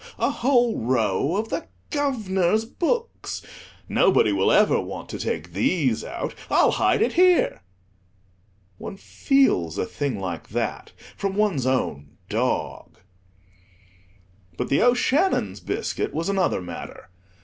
a 0.17 0.31
whole 0.31 0.79
row 0.79 1.35
of 1.37 1.49
the 1.49 1.67
Guv'nor's 1.91 2.65
books. 2.65 3.45
Nobody 3.87 4.31
will 4.31 4.51
ever 4.51 4.81
want 4.81 5.09
to 5.09 5.19
take 5.19 5.53
these 5.53 6.03
out; 6.03 6.33
I'll 6.49 6.71
hide 6.71 7.03
it 7.03 7.13
here." 7.13 7.61
One 8.79 8.97
feels 8.97 9.77
a 9.77 9.85
thing 9.85 10.19
like 10.19 10.49
that 10.49 10.91
from 11.15 11.35
one's 11.35 11.67
own 11.67 12.17
dog. 12.29 12.97
But 14.57 14.69
The 14.69 14.81
O'Shannon's 14.81 15.59
biscuit 15.59 16.15
was 16.15 16.29
another 16.29 16.63
matter. 16.63 17.09